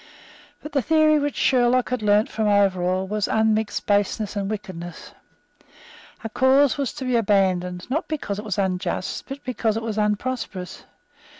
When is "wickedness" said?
4.49-5.13